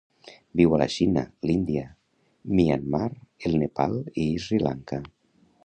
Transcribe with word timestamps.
Viu 0.61 0.71
a 0.75 0.79
la 0.81 0.87
Xina, 0.93 1.23
l'Índia, 1.49 1.83
Myanmar, 2.59 3.03
el 3.51 3.61
Nepal 3.65 3.95
i 4.25 4.27
Sri 4.47 4.63
Lanka. 4.69 5.03